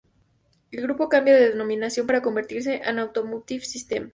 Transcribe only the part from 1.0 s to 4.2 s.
cambia de denominación para convertirse en Automotive System.